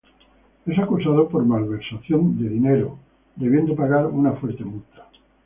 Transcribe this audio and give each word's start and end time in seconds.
Es 0.65 0.79
acusado 0.79 1.29
por 1.29 1.45
malversación 1.45 2.39
de 2.41 2.49
dinero, 2.49 2.97
debiendo 3.35 3.75
pagar 3.75 4.07
una 4.07 4.31
fuerte 4.33 4.65
multa. 4.65 5.05